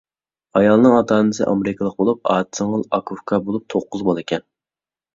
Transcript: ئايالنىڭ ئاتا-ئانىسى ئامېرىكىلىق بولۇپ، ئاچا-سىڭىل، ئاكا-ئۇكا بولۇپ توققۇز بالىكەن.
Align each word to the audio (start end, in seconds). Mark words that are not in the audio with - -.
ئايالنىڭ 0.59 0.95
ئاتا-ئانىسى 0.99 1.45
ئامېرىكىلىق 1.51 1.97
بولۇپ، 2.01 2.33
ئاچا-سىڭىل، 2.33 2.89
ئاكا-ئۇكا 2.95 3.43
بولۇپ 3.47 3.71
توققۇز 3.77 4.11
بالىكەن. 4.13 4.51